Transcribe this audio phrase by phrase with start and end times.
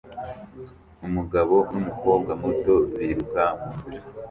[1.07, 4.05] Umugabo n'umukobwa muto biruka munzira